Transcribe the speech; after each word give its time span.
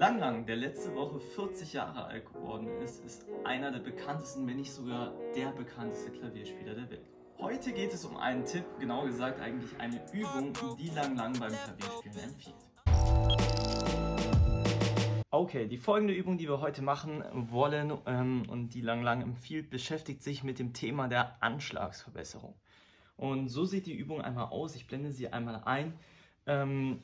Lang 0.00 0.18
Lang, 0.18 0.46
der 0.46 0.56
letzte 0.56 0.94
Woche 0.94 1.20
40 1.20 1.74
Jahre 1.74 2.06
alt 2.06 2.24
geworden 2.32 2.68
ist, 2.82 3.04
ist 3.04 3.26
einer 3.44 3.70
der 3.70 3.80
bekanntesten, 3.80 4.46
wenn 4.46 4.56
nicht 4.56 4.72
sogar 4.72 5.12
der 5.36 5.50
bekannteste 5.52 6.10
Klavierspieler 6.10 6.74
der 6.74 6.88
Welt. 6.88 7.06
Heute 7.38 7.70
geht 7.74 7.92
es 7.92 8.06
um 8.06 8.16
einen 8.16 8.46
Tipp, 8.46 8.64
genau 8.78 9.04
gesagt 9.04 9.38
eigentlich 9.40 9.78
eine 9.78 10.00
Übung, 10.14 10.54
die 10.78 10.88
Lang 10.88 11.16
Lang 11.16 11.38
beim 11.38 11.52
Klavierspielen 11.52 12.30
empfiehlt. 12.30 12.54
Okay, 15.30 15.68
die 15.68 15.76
folgende 15.76 16.14
Übung, 16.14 16.38
die 16.38 16.48
wir 16.48 16.62
heute 16.62 16.80
machen 16.80 17.22
wollen 17.50 17.92
ähm, 18.06 18.44
und 18.48 18.70
die 18.70 18.80
Lang 18.80 19.02
Lang 19.02 19.20
empfiehlt, 19.20 19.68
beschäftigt 19.68 20.22
sich 20.22 20.42
mit 20.42 20.58
dem 20.58 20.72
Thema 20.72 21.08
der 21.08 21.42
Anschlagsverbesserung. 21.42 22.54
Und 23.18 23.50
so 23.50 23.66
sieht 23.66 23.84
die 23.84 23.96
Übung 23.96 24.22
einmal 24.22 24.46
aus. 24.46 24.76
Ich 24.76 24.86
blende 24.86 25.12
sie 25.12 25.28
einmal 25.28 25.60
ein. 25.66 25.92
Ähm, 26.46 27.02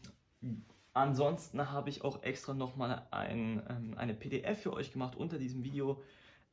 Ansonsten 0.97 1.71
habe 1.71 1.91
ich 1.91 2.05
auch 2.05 2.23
extra 2.23 2.55
nochmal 2.55 3.03
ein, 3.11 3.63
ähm, 3.69 3.99
eine 3.99 4.15
PDF 4.15 4.63
für 4.63 4.73
euch 4.73 4.93
gemacht 4.93 5.15
unter 5.15 5.37
diesem 5.39 5.63
Video. 5.63 6.03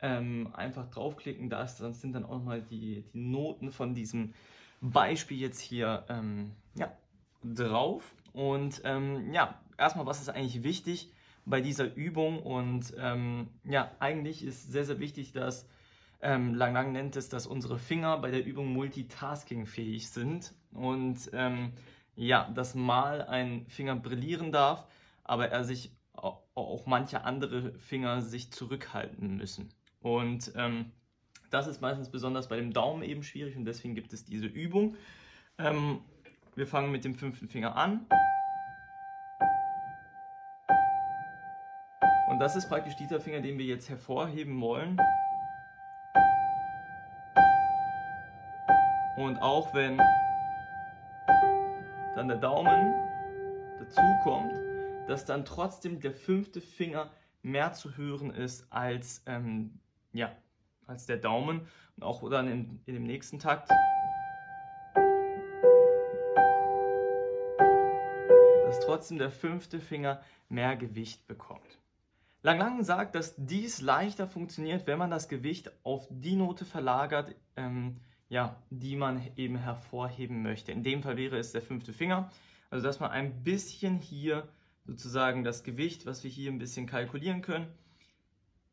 Ähm, 0.01 0.49
einfach 0.53 0.89
draufklicken, 0.89 1.49
da 1.49 1.65
dann 1.79 1.93
sind 1.93 2.11
dann 2.11 2.25
auch 2.25 2.33
nochmal 2.33 2.61
die, 2.61 3.05
die 3.13 3.19
Noten 3.19 3.71
von 3.71 3.93
diesem 3.93 4.33
Beispiel 4.81 5.39
jetzt 5.39 5.61
hier 5.61 6.03
ähm, 6.09 6.51
ja, 6.75 6.91
drauf. 7.41 8.13
Und 8.33 8.81
ähm, 8.83 9.31
ja, 9.31 9.61
erstmal, 9.77 10.05
was 10.05 10.19
ist 10.19 10.27
eigentlich 10.27 10.61
wichtig 10.63 11.13
bei 11.45 11.61
dieser 11.61 11.95
Übung? 11.95 12.43
Und 12.43 12.93
ähm, 12.99 13.47
ja, 13.63 13.91
eigentlich 13.99 14.43
ist 14.43 14.69
sehr, 14.73 14.83
sehr 14.83 14.99
wichtig, 14.99 15.31
dass 15.31 15.69
ähm, 16.21 16.53
Lang 16.53 16.73
Lang 16.73 16.91
nennt 16.91 17.15
es, 17.15 17.29
dass 17.29 17.47
unsere 17.47 17.77
Finger 17.77 18.17
bei 18.17 18.29
der 18.29 18.45
Übung 18.45 18.73
multitaskingfähig 18.73 20.09
sind. 20.09 20.53
Und 20.73 21.29
ähm, 21.31 21.71
ja, 22.15 22.49
dass 22.53 22.75
mal 22.75 23.21
ein 23.23 23.65
Finger 23.67 23.95
brillieren 23.95 24.51
darf, 24.51 24.87
aber 25.23 25.49
er 25.49 25.63
sich 25.63 25.91
auch 26.13 26.85
manche 26.85 27.23
andere 27.23 27.73
Finger 27.79 28.21
sich 28.21 28.51
zurückhalten 28.51 29.37
müssen. 29.37 29.69
Und 30.01 30.51
ähm, 30.55 30.91
das 31.49 31.67
ist 31.67 31.81
meistens 31.81 32.09
besonders 32.09 32.49
bei 32.49 32.57
dem 32.57 32.73
Daumen 32.73 33.03
eben 33.03 33.23
schwierig 33.23 33.55
und 33.55 33.65
deswegen 33.65 33.95
gibt 33.95 34.13
es 34.13 34.25
diese 34.25 34.45
Übung. 34.45 34.95
Ähm, 35.57 36.01
wir 36.55 36.67
fangen 36.67 36.91
mit 36.91 37.03
dem 37.05 37.15
fünften 37.15 37.47
Finger 37.47 37.75
an. 37.75 38.05
Und 42.29 42.39
das 42.39 42.55
ist 42.55 42.69
praktisch 42.69 42.95
dieser 42.95 43.19
Finger, 43.19 43.41
den 43.41 43.57
wir 43.57 43.65
jetzt 43.65 43.89
hervorheben 43.89 44.59
wollen. 44.61 44.97
Und 49.15 49.37
auch 49.39 49.73
wenn 49.73 50.01
dann 52.15 52.27
der 52.27 52.37
Daumen 52.37 52.93
dazu 53.79 54.01
kommt, 54.23 54.53
dass 55.07 55.25
dann 55.25 55.45
trotzdem 55.45 55.99
der 55.99 56.13
fünfte 56.13 56.61
Finger 56.61 57.09
mehr 57.41 57.73
zu 57.73 57.97
hören 57.97 58.31
ist 58.31 58.71
als, 58.71 59.23
ähm, 59.25 59.79
ja, 60.13 60.31
als 60.85 61.05
der 61.05 61.17
Daumen 61.17 61.67
und 61.97 62.03
auch 62.03 62.27
dann 62.29 62.47
in, 62.47 62.81
in 62.85 62.93
dem 62.93 63.03
nächsten 63.03 63.39
Takt. 63.39 63.69
Dass 68.65 68.79
trotzdem 68.79 69.17
der 69.17 69.31
fünfte 69.31 69.79
Finger 69.79 70.21
mehr 70.49 70.75
Gewicht 70.75 71.27
bekommt. 71.27 71.79
Lang 72.43 72.59
Lang 72.59 72.83
sagt, 72.83 73.15
dass 73.15 73.35
dies 73.37 73.81
leichter 73.81 74.27
funktioniert, 74.27 74.85
wenn 74.85 74.99
man 74.99 75.09
das 75.09 75.29
Gewicht 75.29 75.71
auf 75.83 76.07
die 76.09 76.35
Note 76.35 76.65
verlagert, 76.65 77.35
ähm, 77.55 77.97
ja, 78.33 78.55
die 78.71 78.95
man 78.95 79.21
eben 79.35 79.57
hervorheben 79.57 80.41
möchte. 80.41 80.71
In 80.71 80.81
dem 80.81 81.03
Fall 81.03 81.17
wäre 81.17 81.37
es 81.37 81.51
der 81.51 81.61
fünfte 81.61 81.93
Finger. 81.93 82.31
Also 82.71 82.83
dass 82.83 82.99
man 82.99 83.11
ein 83.11 83.43
bisschen 83.43 83.99
hier 83.99 84.47
sozusagen 84.87 85.43
das 85.43 85.63
Gewicht, 85.63 86.07
was 86.07 86.23
wir 86.23 86.31
hier 86.31 86.51
ein 86.51 86.57
bisschen 86.57 86.87
kalkulieren 86.87 87.43
können, 87.43 87.67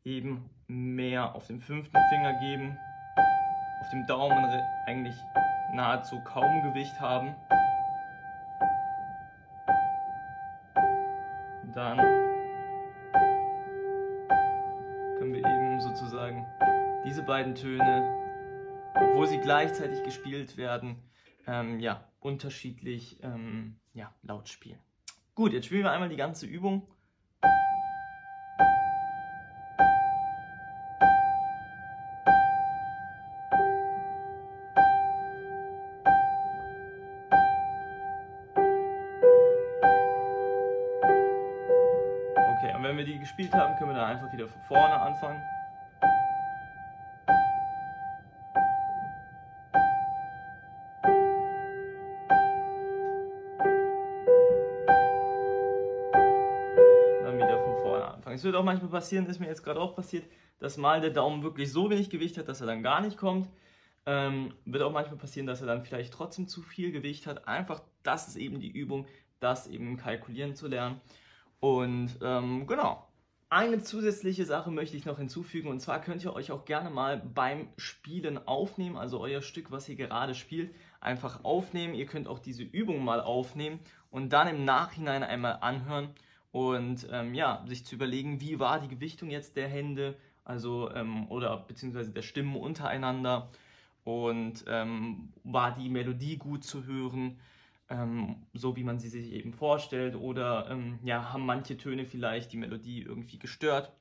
eben 0.03 0.49
mehr 0.65 1.35
auf 1.35 1.45
den 1.45 1.61
fünften 1.61 1.95
Finger 2.09 2.39
geben, 2.39 2.75
auf 3.81 3.89
dem 3.91 4.07
Daumen 4.07 4.43
eigentlich 4.87 5.15
nahezu 5.75 6.19
kaum 6.21 6.63
Gewicht 6.63 6.99
haben. 6.99 7.35
Dann 11.75 11.97
können 15.19 15.33
wir 15.33 15.45
eben 15.45 15.79
sozusagen 15.81 16.47
diese 17.05 17.21
beiden 17.21 17.53
Töne 17.53 18.20
obwohl 18.93 19.27
sie 19.27 19.39
gleichzeitig 19.39 20.03
gespielt 20.03 20.57
werden, 20.57 20.97
ähm, 21.47 21.79
ja, 21.79 22.03
unterschiedlich 22.19 23.17
ähm, 23.23 23.75
ja, 23.93 24.13
laut 24.23 24.49
spielen. 24.49 24.79
Gut, 25.35 25.53
jetzt 25.53 25.65
spielen 25.65 25.83
wir 25.83 25.91
einmal 25.91 26.09
die 26.09 26.17
ganze 26.17 26.45
Übung. 26.45 26.87
Okay, 42.35 42.75
und 42.75 42.83
wenn 42.83 42.97
wir 42.97 43.05
die 43.05 43.17
gespielt 43.17 43.53
haben, 43.53 43.75
können 43.77 43.91
wir 43.91 43.95
dann 43.95 44.09
einfach 44.09 44.31
wieder 44.31 44.47
von 44.47 44.61
vorne 44.61 44.99
anfangen. 44.99 45.41
Anfangen. 58.13 58.35
Es 58.35 58.43
wird 58.43 58.55
auch 58.55 58.63
manchmal 58.63 58.91
passieren, 58.91 59.25
ist 59.25 59.39
mir 59.39 59.47
jetzt 59.47 59.63
gerade 59.63 59.79
auch 59.79 59.95
passiert, 59.95 60.25
dass 60.59 60.77
mal 60.77 61.01
der 61.01 61.09
Daumen 61.09 61.43
wirklich 61.43 61.71
so 61.71 61.89
wenig 61.89 62.09
Gewicht 62.09 62.37
hat, 62.37 62.47
dass 62.47 62.61
er 62.61 62.67
dann 62.67 62.83
gar 62.83 63.01
nicht 63.01 63.17
kommt. 63.17 63.49
Ähm, 64.05 64.53
wird 64.65 64.83
auch 64.83 64.91
manchmal 64.91 65.17
passieren, 65.17 65.47
dass 65.47 65.61
er 65.61 65.67
dann 65.67 65.83
vielleicht 65.83 66.13
trotzdem 66.13 66.47
zu 66.47 66.61
viel 66.61 66.91
Gewicht 66.91 67.27
hat. 67.27 67.47
Einfach, 67.47 67.81
das 68.03 68.27
ist 68.27 68.35
eben 68.35 68.59
die 68.59 68.71
Übung, 68.71 69.05
das 69.39 69.67
eben 69.67 69.97
kalkulieren 69.97 70.55
zu 70.55 70.67
lernen. 70.67 71.01
Und 71.59 72.17
ähm, 72.21 72.65
genau. 72.67 73.07
Eine 73.49 73.83
zusätzliche 73.83 74.45
Sache 74.45 74.71
möchte 74.71 74.95
ich 74.95 75.03
noch 75.03 75.17
hinzufügen 75.17 75.67
und 75.67 75.81
zwar 75.81 75.99
könnt 75.99 76.23
ihr 76.23 76.33
euch 76.33 76.53
auch 76.53 76.63
gerne 76.63 76.89
mal 76.89 77.17
beim 77.17 77.67
Spielen 77.75 78.47
aufnehmen, 78.47 78.95
also 78.95 79.19
euer 79.19 79.41
Stück, 79.41 79.71
was 79.71 79.89
ihr 79.89 79.97
gerade 79.97 80.35
spielt, 80.35 80.73
einfach 81.01 81.43
aufnehmen. 81.43 81.93
Ihr 81.93 82.05
könnt 82.05 82.29
auch 82.29 82.39
diese 82.39 82.63
Übung 82.63 83.03
mal 83.03 83.19
aufnehmen 83.19 83.79
und 84.09 84.31
dann 84.31 84.47
im 84.47 84.63
Nachhinein 84.63 85.21
einmal 85.21 85.57
anhören 85.59 86.15
und 86.51 87.07
ähm, 87.11 87.33
ja, 87.33 87.63
sich 87.65 87.85
zu 87.85 87.95
überlegen, 87.95 88.41
wie 88.41 88.59
war 88.59 88.79
die 88.79 88.89
Gewichtung 88.89 89.29
jetzt 89.29 89.55
der 89.55 89.67
Hände, 89.67 90.17
also 90.43 90.91
ähm, 90.91 91.29
oder 91.29 91.55
beziehungsweise 91.57 92.11
der 92.11 92.23
Stimmen 92.23 92.55
untereinander 92.55 93.49
und 94.03 94.65
ähm, 94.67 95.31
war 95.43 95.73
die 95.73 95.89
Melodie 95.89 96.37
gut 96.37 96.63
zu 96.63 96.85
hören, 96.85 97.39
ähm, 97.89 98.35
so 98.53 98.75
wie 98.75 98.83
man 98.83 98.99
sie 98.99 99.09
sich 99.09 99.31
eben 99.31 99.53
vorstellt 99.53 100.15
oder 100.15 100.69
ähm, 100.69 100.99
ja, 101.03 101.31
haben 101.31 101.45
manche 101.45 101.77
Töne 101.77 102.05
vielleicht 102.05 102.51
die 102.51 102.57
Melodie 102.57 103.01
irgendwie 103.01 103.39
gestört 103.39 103.93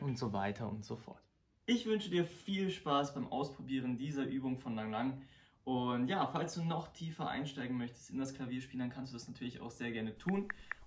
und 0.00 0.18
so 0.18 0.32
weiter 0.32 0.68
und 0.68 0.84
so 0.84 0.96
fort. 0.96 1.20
Ich 1.66 1.86
wünsche 1.86 2.10
dir 2.10 2.24
viel 2.24 2.70
Spaß 2.70 3.14
beim 3.14 3.26
Ausprobieren 3.26 3.98
dieser 3.98 4.24
Übung 4.24 4.58
von 4.58 4.74
Lang 4.74 4.90
Lang. 4.90 5.22
Und 5.64 6.08
ja, 6.08 6.26
falls 6.26 6.54
du 6.54 6.62
noch 6.62 6.88
tiefer 6.88 7.28
einsteigen 7.28 7.78
möchtest 7.78 8.10
in 8.10 8.18
das 8.18 8.34
Klavierspielen, 8.34 8.80
dann 8.80 8.94
kannst 8.94 9.14
du 9.14 9.16
das 9.16 9.28
natürlich 9.28 9.60
auch 9.60 9.70
sehr 9.70 9.90
gerne 9.92 10.16
tun 10.18 10.46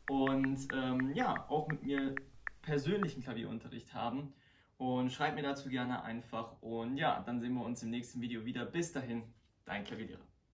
und 0.10 0.68
ähm, 0.74 1.14
ja, 1.14 1.46
auch 1.50 1.68
mit 1.68 1.84
mir 1.84 2.16
persönlichen 2.62 3.24
Klavierunterricht 3.24 3.94
haben. 3.94 4.34
Und 4.78 5.12
schreib 5.12 5.36
mir 5.36 5.42
dazu 5.42 5.70
gerne 5.70 6.04
einfach. 6.04 6.62
Und 6.62 6.98
ja, 6.98 7.22
dann 7.26 7.40
sehen 7.40 7.54
wir 7.56 7.66
uns 7.66 7.82
im 7.82 7.90
nächsten 7.90 8.22
Video 8.22 8.46
wieder. 8.46 8.66
Bis 8.66 8.92
dahin, 8.92 9.24
dein 9.66 9.84
Klavierlehrer. 9.84 10.27